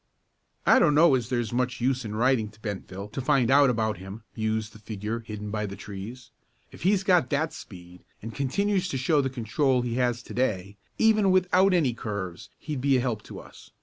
"I 0.65 0.79
don't 0.79 0.95
know 0.95 1.13
as 1.13 1.29
there's 1.29 1.53
much 1.53 1.79
use 1.79 2.03
in 2.03 2.15
writing 2.15 2.49
to 2.49 2.59
Bentville 2.59 3.09
to 3.11 3.21
find 3.21 3.51
out 3.51 3.69
about 3.69 3.97
him," 3.99 4.23
mused 4.35 4.73
the 4.73 4.79
figure 4.79 5.19
hidden 5.19 5.51
by 5.51 5.67
the 5.67 5.75
trees. 5.75 6.31
"If 6.71 6.81
he's 6.81 7.03
got 7.03 7.29
that 7.29 7.53
speed, 7.53 8.01
and 8.19 8.33
continues 8.33 8.89
to 8.89 8.97
show 8.97 9.21
the 9.21 9.29
control 9.29 9.83
he 9.83 9.93
has 9.97 10.23
to 10.23 10.33
day, 10.33 10.77
even 10.97 11.29
without 11.29 11.71
any 11.75 11.93
curves 11.93 12.49
he'd 12.57 12.81
be 12.81 12.97
a 12.97 12.99
help 12.99 13.21
to 13.25 13.37
us. 13.39 13.69